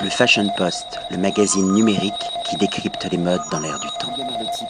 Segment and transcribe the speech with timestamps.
[0.00, 2.12] Le Fashion Post, le magazine numérique
[2.48, 4.12] qui décrypte les modes dans l'air du temps.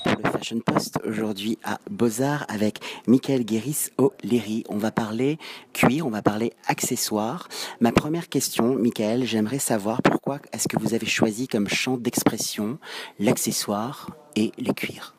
[0.04, 4.64] pour le Fashion Post, aujourd'hui à Beaux-Arts avec Michael Guéris au Léry.
[4.70, 5.38] On va parler
[5.74, 7.48] cuir, on va parler accessoires.
[7.80, 12.78] Ma première question, Michael, j'aimerais savoir pourquoi est-ce que vous avez choisi comme champ d'expression
[13.18, 15.14] l'accessoire et les cuirs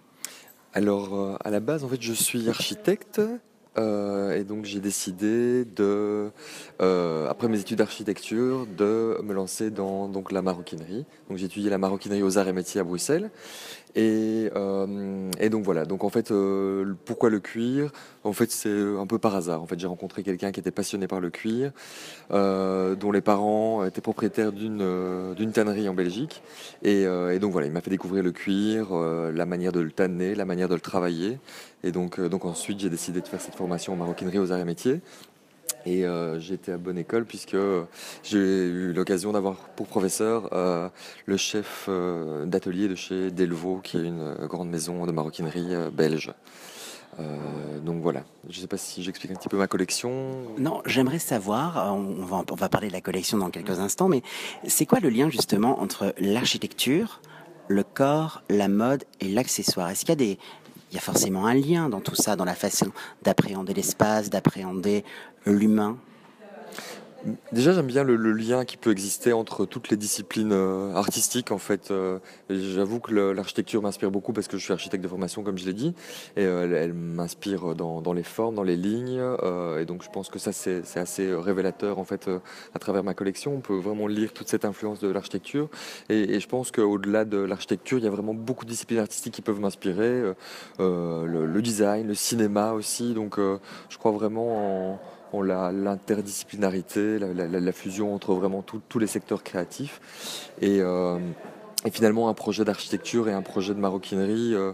[0.73, 3.19] alors, euh, à la base, en fait, je suis architecte
[3.77, 6.31] euh, et donc j'ai décidé de,
[6.81, 11.05] euh, après mes études d'architecture, de me lancer dans donc la maroquinerie.
[11.29, 13.29] Donc j'ai étudié la maroquinerie aux Arts et Métiers à Bruxelles.
[13.95, 15.85] Et, euh, et donc voilà.
[15.85, 16.31] Donc en fait,
[17.05, 17.91] pourquoi le cuir?
[18.23, 19.61] En fait, c'est un peu par hasard.
[19.61, 21.71] En fait, j'ai rencontré quelqu'un qui était passionné par le cuir,
[22.29, 26.43] dont les parents étaient propriétaires d'une d'une tannerie en Belgique.
[26.83, 30.35] Et, et donc voilà, il m'a fait découvrir le cuir, la manière de le tanner,
[30.35, 31.39] la manière de le travailler.
[31.83, 34.65] Et donc, donc ensuite, j'ai décidé de faire cette formation en maroquinerie aux arts et
[34.65, 35.01] métiers.
[35.85, 37.57] Et euh, été à bonne école puisque
[38.23, 40.89] j'ai eu l'occasion d'avoir pour professeur euh,
[41.25, 46.33] le chef euh, d'atelier de chez Delvaux, qui est une grande maison de maroquinerie belge.
[47.85, 50.11] donc voilà, je ne sais pas si j'explique un petit peu ma collection.
[50.57, 54.21] Non, j'aimerais savoir, on va parler de la collection dans quelques instants, mais
[54.67, 57.21] c'est quoi le lien justement entre l'architecture,
[57.67, 59.89] le corps, la mode et l'accessoire?
[59.89, 60.39] Est-ce qu'il y a des,
[60.89, 62.87] il y a forcément un lien dans tout ça, dans la façon
[63.21, 65.03] d'appréhender l'espace, d'appréhender
[65.45, 65.97] l'humain.
[67.51, 71.51] Déjà, j'aime bien le, lien qui peut exister entre toutes les disciplines euh, artistiques.
[71.51, 75.43] En fait, euh, j'avoue que l'architecture m'inspire beaucoup parce que je suis architecte de formation,
[75.43, 75.93] comme je l'ai dit,
[76.37, 79.21] et euh, elle, m'inspire dans, les formes, dans les lignes.
[79.79, 82.29] et donc, je pense que ça, c'est assez révélateur en fait
[82.73, 83.53] à travers ma collection.
[83.53, 85.69] On peut vraiment lire toute cette influence de l'architecture.
[86.09, 89.41] Et, je pense qu'au-delà de l'architecture, il y a vraiment beaucoup de disciplines artistiques qui
[89.41, 90.33] peuvent m'inspirer.
[90.79, 93.13] Le, le, design, le cinéma aussi.
[93.13, 94.99] Donc, je crois vraiment en
[95.33, 100.01] on l'interdisciplinarité, la, fusion entre vraiment tous les secteurs créatifs.
[100.63, 101.19] Euh,
[101.85, 104.73] et, finalement, un projet d'architecture et un projet de maroquinerie euh,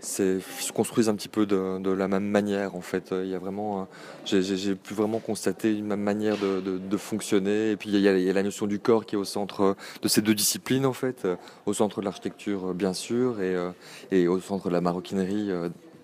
[0.00, 0.40] se
[0.72, 2.76] construisent un petit peu de, la même manière.
[2.76, 3.88] En fait, il y a vraiment,
[4.24, 7.72] j'ai pu vraiment constater une même manière de, fonctionner.
[7.72, 10.20] Et puis il y, a, la notion du corps qui est au centre de ces
[10.20, 11.26] deux disciplines, en fait,
[11.66, 13.70] au centre de l'architecture bien sûr, euh,
[14.12, 15.50] et, au centre de la maroquinerie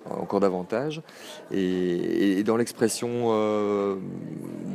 [0.08, 1.02] encore davantage.
[1.50, 3.96] Et, dans l'expression euh,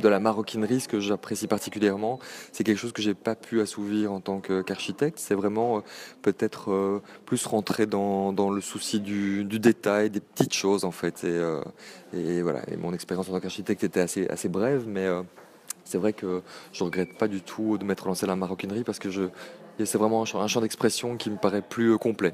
[0.00, 2.18] de la maroquinerie, ce que j'apprécie particulièrement,
[2.52, 5.18] c'est quelque chose que j'ai pas pu assouvir en tant qu'architecte.
[5.18, 5.80] C'est vraiment euh,
[6.22, 11.24] peut-être euh, plus rentrer dans, le souci du, détail, des petites choses en fait.
[12.12, 12.60] Et, voilà.
[12.70, 15.06] Et mon expérience en tant qu'architecte était assez, assez brève, mais
[15.84, 18.98] c'est vrai que je regrette pas du tout de m'être lancé dans la maroquinerie parce
[18.98, 19.08] que
[19.84, 22.32] c'est vraiment un champ d'expression qui me paraît plus complet.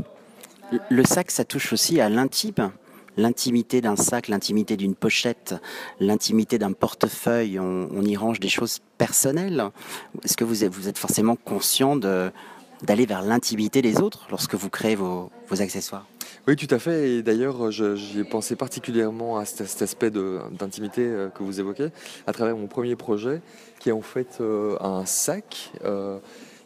[0.91, 2.73] Le sac, ça touche aussi à l'intime
[3.17, 5.55] l'intimité d'un sac, l'intimité d'une pochette,
[6.01, 9.65] l'intimité d'un portefeuille, on, y range des choses personnelles.
[10.25, 15.31] Est-ce que vous êtes, forcément conscient d'aller vers l'intimité des autres lorsque vous créez vos,
[15.51, 16.07] accessoires?
[16.49, 17.11] Oui, tout à fait.
[17.11, 21.89] Et d'ailleurs, j'y ai pensé particulièrement à cet, aspect d'intimité euh, que vous évoquez
[22.27, 23.41] à travers mon premier projet,
[23.79, 25.71] qui est en fait euh, un sac.
[25.85, 26.19] Euh,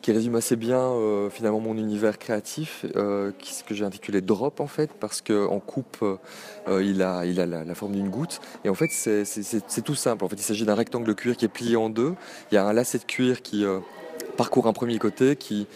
[0.07, 4.61] qui résume assez bien euh, finalement mon univers créatif, euh, ce que j'ai intitulé Drop
[4.61, 8.41] en fait, parce qu'en coupe, euh, il a, il a la, forme d'une goutte.
[8.65, 10.25] Et en fait, c'est tout simple.
[10.25, 12.15] En fait, il s'agit d'un rectangle de cuir qui est plié en deux.
[12.53, 13.65] Il y a un lacet de cuir qui
[14.37, 15.67] parcourt un premier côté, qui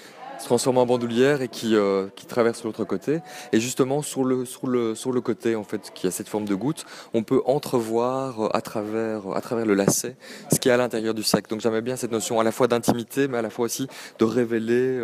[0.41, 3.21] se transforme en bandoulière et qui, euh, qui traverse l'autre côté.
[3.53, 6.47] Et justement, sur le, sur, le, sur le côté, en fait, qui a cette forme
[6.47, 10.17] de goutte, on peut entrevoir euh, à travers, à travers le lacet
[10.53, 11.49] ce qui est à l'intérieur du sac.
[11.49, 13.87] Donc j'aimais bien cette notion à la fois d'intimité, mais à la fois aussi
[14.19, 14.99] de révéler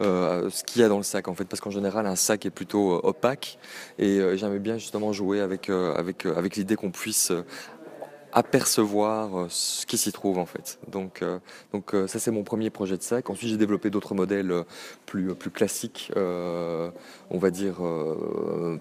[0.00, 2.44] euh, ce qu'il y a dans le sac, en fait, parce qu'en général, un sac
[2.44, 3.58] est plutôt opaque.
[3.98, 7.32] Et j'aimais bien justement jouer avec, avec, avec l'idée qu'on puisse
[8.34, 10.78] apercevoir euh, ce qui s'y trouve en fait.
[10.88, 11.38] Donc, euh,
[11.72, 13.30] donc euh, ça c'est mon premier projet de sac.
[13.30, 14.52] Ensuite j'ai développé d'autres modèles
[15.06, 17.76] plus, plus classiques, on va dire,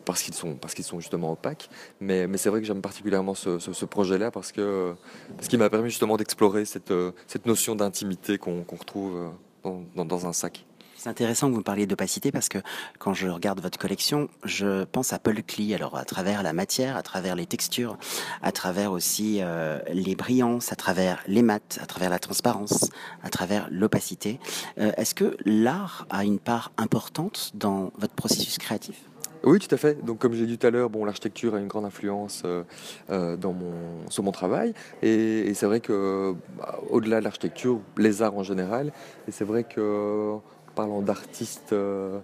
[0.05, 1.69] parce qu'ils sont, parce sont justement opaques.
[2.01, 4.95] Mais, mais c'est vrai que j'aime particulièrement ce, ce, projet-là parce que
[5.37, 6.93] parce qu'il m'a permis justement d'explorer cette,
[7.27, 9.31] cette notion d'intimité qu'on retrouve
[9.63, 10.65] dans, dans un sac.
[11.03, 12.59] C'est intéressant que vous parliez d'opacité parce que
[12.97, 16.95] quand je regarde votre collection, je pense à Paul Klee, alors à travers la matière,
[16.95, 17.97] à travers les textures,
[18.41, 22.89] à travers aussi euh, les brillances, à travers les maths, à travers la transparence,
[23.21, 24.39] à travers l'opacité.
[24.77, 29.01] Euh, est-ce que l'art a une part importante dans votre processus créatif?
[29.43, 30.05] Oui, tout à fait.
[30.05, 33.51] Donc, comme j'ai dit tout à l'heure, bon, l'architecture a une grande influence euh, dans
[33.51, 34.73] mon, sur mon travail.
[35.01, 38.93] Et, c'est vrai que, bah, au-delà de l'architecture, les arts en général,
[39.27, 40.39] et c'est vrai que
[40.73, 42.19] parlant d'artistes, euh,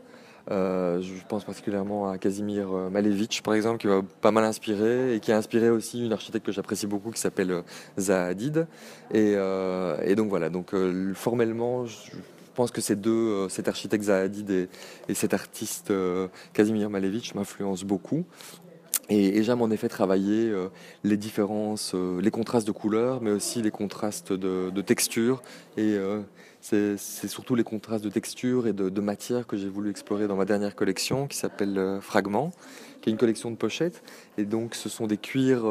[0.51, 5.15] euh, je pense particulièrement à Casimir euh, Malevich, par exemple, qui m'a pas mal inspiré
[5.15, 7.63] et qui a inspiré aussi une architecte que j'apprécie beaucoup qui s'appelle
[7.97, 8.67] Zaha Hadid.
[9.13, 9.35] Et,
[10.15, 10.73] donc voilà, donc
[11.13, 12.11] formellement, je
[12.55, 14.69] pense que ces deux, cet architecte Zahadid et,
[15.07, 15.93] et cet artiste
[16.53, 18.25] Kazimir Malevich m'influencent beaucoup.
[19.09, 20.51] Et, j'aime en effet travailler
[21.03, 25.41] les différences, les contrastes de couleurs, mais aussi les contrastes de, de texture.
[25.77, 25.97] Et
[26.61, 26.97] c'est
[27.27, 30.75] surtout les contrastes de texture et de, matière que j'ai voulu explorer dans ma dernière
[30.75, 32.51] collection qui s'appelle Fragments,
[33.01, 34.03] qui est une collection de pochettes.
[34.37, 35.63] Et donc ce sont des cuirs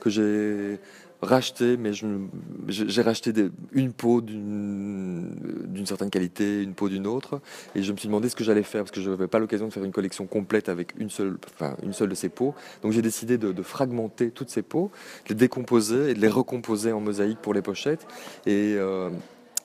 [0.00, 0.78] que j'ai
[1.20, 3.32] racheté, mais j'ai racheté
[3.72, 7.40] une peau d'une certaine qualité, une peau d'une autre,
[7.74, 9.66] et je me suis demandé ce que j'allais faire parce que je n'avais pas l'occasion
[9.66, 12.54] de faire une collection complète avec une seule, enfin, une seule de ces peaux.
[12.82, 14.90] Donc j'ai décidé de, fragmenter toutes ces peaux,
[15.24, 18.06] de les décomposer et de les recomposer en mosaïque pour les pochettes.
[18.46, 19.10] Et euh,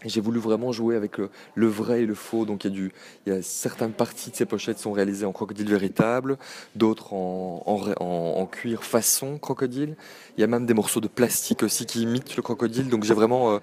[0.06, 2.46] j'ai voulu vraiment jouer avec le, vrai et le faux.
[2.46, 2.92] Donc il
[3.28, 6.38] y, a certaines parties de ces pochettes sont réalisées en crocodile véritable,
[6.76, 9.96] d'autres en, en, cuir façon crocodile.
[10.38, 12.90] Il y a même des morceaux de plastique aussi qui imitent le crocodile.
[12.90, 13.60] Donc j'ai vraiment euh,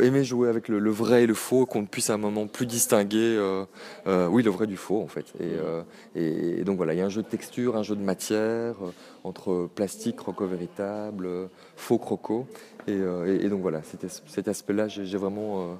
[0.00, 3.36] aimé jouer avec le, vrai et le faux, qu'on puisse à un moment plus distinguer,
[3.36, 3.64] euh,
[4.06, 5.26] euh, oui, le vrai du faux en fait.
[5.40, 8.76] Et, et, donc voilà, il y a un jeu de texture, un jeu de matière
[9.24, 12.46] entre plastique, croco véritable, faux croco.
[12.88, 15.74] Euh, et, donc voilà, cet, aspect-là, j'ai vraiment euh,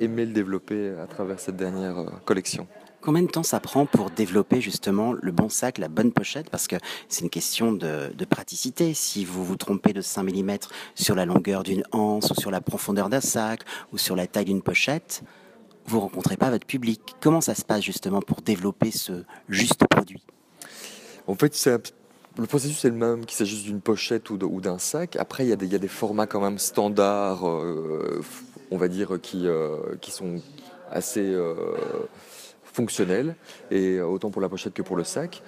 [0.00, 2.66] aimé le développer à travers cette dernière euh, collection.
[3.00, 6.50] Combien de temps ça prend pour développer justement le bon sac, la bonne pochette?
[6.50, 6.76] Parce que
[7.08, 8.92] c'est une question de, praticité.
[8.92, 10.58] Si vous vous trompez de 5 mm
[10.94, 14.44] sur la longueur d'une anse ou sur la profondeur d'un sac ou sur la taille
[14.44, 15.22] d'une pochette,
[15.86, 17.00] vous ne rencontrez pas votre public.
[17.22, 20.22] Comment ça se passe justement pour développer ce juste produit?
[21.26, 21.94] En fait, c'est
[22.38, 25.16] le processus est le même, qu'il s'agisse d'une pochette ou d'un sac.
[25.16, 28.22] Après, il y, a des, formats quand même standards, euh,
[28.70, 30.40] on va dire, qui, euh, qui sont
[30.90, 31.36] assez
[32.72, 33.34] fonctionnels,
[33.70, 35.42] et autant pour la pochette que pour le sac.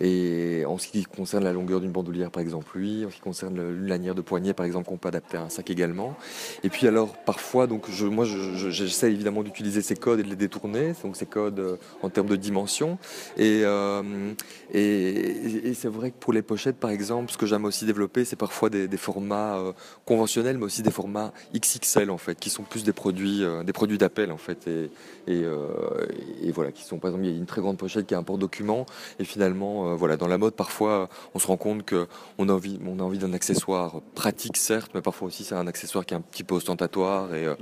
[0.00, 3.04] Et en ce qui concerne la longueur d'une bandoulière, par exemple, oui.
[3.04, 5.48] En ce qui concerne une lanière de poignet, par exemple, qu'on peut adapter à un
[5.48, 6.16] sac également.
[6.62, 10.36] Et puis alors, parfois, donc, je, moi, j'essaie évidemment d'utiliser ces codes et de les
[10.36, 12.98] détourner, donc ces codes euh, en termes de dimension.
[13.40, 14.32] Euh,
[14.72, 18.24] et, et, c'est vrai que pour les pochettes, par exemple, ce que j'aime aussi développer,
[18.24, 19.72] c'est parfois des, formats euh,
[20.04, 23.98] conventionnels, mais aussi des formats XXL, en fait, qui sont plus des produits, des produits
[23.98, 24.68] d'appel, en fait.
[24.68, 24.90] Et,
[25.26, 28.16] et, voilà, qui sont, par exemple, il y a une très grande pochette qui est
[28.16, 28.86] un port-document,
[29.18, 32.78] et finalement, euh, voilà, dans la mode, parfois, on se rend compte qu'on a envie,
[32.86, 36.16] on a envie d'un accessoire pratique, certes, mais parfois aussi c'est un accessoire qui est
[36.16, 37.54] un petit peu ostentatoire et, euh,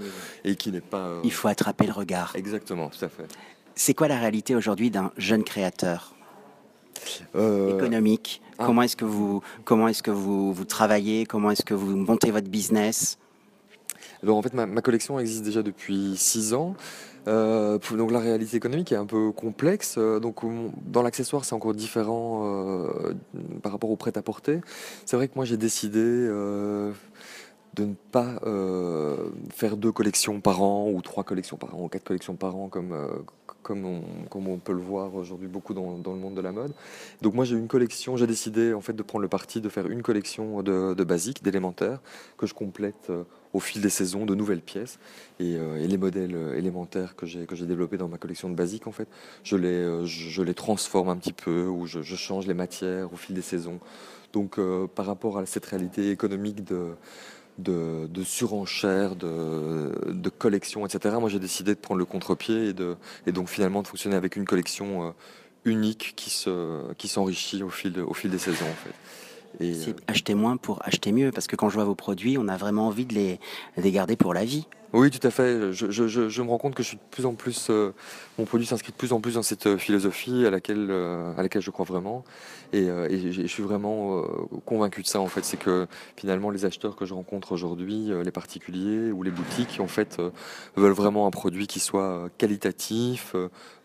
[0.44, 1.06] et qui n'est pas.
[1.06, 2.32] Euh, Il faut attraper le regard.
[2.36, 3.26] Exactement, tout à fait.
[3.74, 6.14] C'est quoi la réalité aujourd'hui d'un jeune créateur?
[7.34, 8.64] Économique ah.
[8.64, 11.26] Comment est-ce que vous comment est-ce que vous, vous travaillez?
[11.26, 13.18] Comment est-ce que vous montez votre business?
[14.22, 16.74] Alors en fait, ma, ma collection existe déjà depuis six ans.
[17.28, 19.96] Euh, donc la réalité économique est un peu complexe.
[19.98, 20.40] Euh, donc
[20.84, 23.14] dans l'accessoire, c'est encore différent euh,
[23.62, 24.60] par rapport au prêt-à-porter.
[25.04, 26.92] C'est vrai que moi j'ai décidé de
[27.78, 28.40] ne pas
[29.54, 32.68] faire deux collections par an ou trois collections par an ou quatre collections par an
[32.68, 32.94] comme
[33.74, 36.72] comme on, peut le voir aujourd'hui beaucoup dans, le monde de la mode.
[37.22, 39.88] Donc moi j'ai une collection, j'ai décidé en fait de prendre le parti de faire
[39.88, 42.00] une collection de, de basiques, d'élémentaires,
[42.38, 43.10] que je complète
[43.56, 44.98] au fil des saisons de nouvelles pièces
[45.40, 48.92] et, euh, les modèles euh, élémentaires que j'ai développés dans ma collection de basiques en
[48.92, 49.08] fait
[49.52, 53.42] euh, je, les transforme un petit peu ou je, change les matières au fil des
[53.42, 53.80] saisons
[54.32, 54.60] donc
[54.94, 56.90] par rapport à cette réalité économique de
[57.58, 61.16] de, de surenchère, de, de, collection, etc.
[61.18, 64.36] Moi, j'ai décidé de prendre le contre-pied et, de, et donc finalement de fonctionner avec
[64.36, 65.14] une collection
[65.64, 68.94] unique qui se, qui s'enrichit au fil, au fil des saisons, en fait.
[69.58, 72.48] C'est euh, acheter moins pour acheter mieux, parce que quand je vois vos produits, on
[72.48, 73.40] a vraiment envie de les,
[73.76, 74.66] de les garder pour la vie.
[74.92, 75.72] Oui, tout à fait.
[75.72, 77.92] Je, me rends compte que je suis de plus en plus, euh,
[78.38, 81.62] mon produit s'inscrit de plus en plus dans cette euh, philosophie à laquelle, à laquelle
[81.62, 82.24] je crois vraiment.
[82.72, 84.22] Et, je suis vraiment
[84.64, 85.44] convaincu de ça, en fait.
[85.44, 89.86] C'est que finalement, les acheteurs que je rencontre aujourd'hui, les particuliers ou les boutiques, en
[89.86, 90.20] fait,
[90.76, 93.34] veulent vraiment un produit qui soit qualitatif,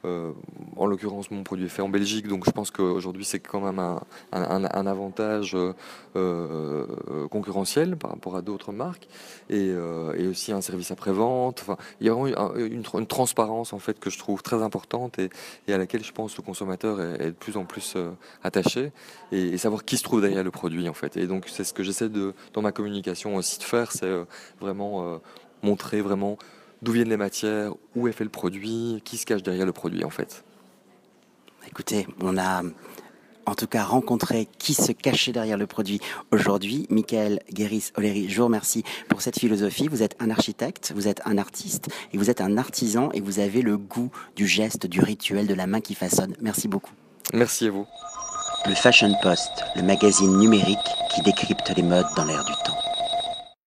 [0.05, 0.31] euh,
[0.77, 3.79] en l'occurrence, mon produit est fait en Belgique, donc je pense qu'aujourd'hui c'est quand même
[3.79, 5.73] un, avantage euh,
[6.15, 9.07] euh, concurrentiel par rapport à d'autres marques,
[9.49, 11.61] et, et, aussi un service après-vente.
[11.61, 15.29] Enfin, il y a vraiment une, transparence en fait que je trouve très importante et,
[15.67, 17.97] à laquelle je pense le consommateur est, de plus en plus
[18.43, 18.91] attaché,
[19.31, 21.17] et, savoir qui se trouve derrière le produit en fait.
[21.17, 24.11] Et donc c'est ce que j'essaie de dans ma communication aussi de faire, c'est
[24.59, 25.19] vraiment
[25.63, 26.37] montrer vraiment
[26.81, 30.03] d'où viennent les matières, où est fait le produit, qui se cache derrière le produit
[30.03, 30.43] en fait.
[31.67, 32.63] Écoutez, on a
[33.45, 35.99] en tout cas rencontré qui se cachait derrière le produit
[36.31, 36.87] aujourd'hui.
[36.89, 39.87] Michael Guéris-Oléry, je vous remercie pour cette philosophie.
[39.87, 43.39] Vous êtes un architecte, vous êtes un artiste et vous êtes un artisan et vous
[43.39, 46.35] avez le goût du geste, du rituel, de la main qui façonne.
[46.41, 46.93] Merci beaucoup.
[47.33, 47.85] Merci à vous.
[48.67, 50.77] Le Fashion Post, le magazine numérique
[51.13, 52.90] qui décrypte les modes dans l'air du temps.